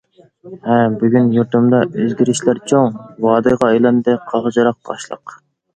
[0.69, 5.41] ھە، بۈگۈن يۇرتۇمدا ئۆزگىرىشلەر چوڭ، ۋادىغا ئايلاندى قاغجىراق تاشلىق.